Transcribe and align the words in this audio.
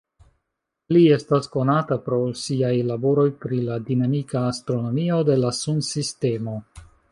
Li 0.95 1.01
estas 1.17 1.49
konata 1.55 1.97
pro 2.07 2.19
siaj 2.45 2.71
laboroj 2.93 3.27
pri 3.45 3.61
la 3.69 3.77
dinamika 3.91 4.43
astronomio 4.55 5.23
de 5.31 5.39
la 5.45 5.55
Sunsistemo. 5.63 6.61